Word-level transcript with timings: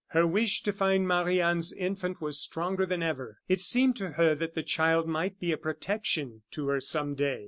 Her 0.17 0.25
wish 0.25 0.63
to 0.63 0.73
find 0.73 1.07
Marie 1.07 1.39
Anne's 1.39 1.71
infant 1.71 2.19
was 2.21 2.39
stronger 2.41 2.87
than 2.87 3.03
ever. 3.03 3.37
It 3.47 3.61
seemed 3.61 3.95
to 3.97 4.13
her 4.13 4.33
that 4.33 4.55
the 4.55 4.63
child 4.63 5.07
might 5.07 5.39
be 5.39 5.51
a 5.51 5.57
protection 5.57 6.41
to 6.53 6.69
her 6.69 6.81
some 6.81 7.13
day. 7.13 7.39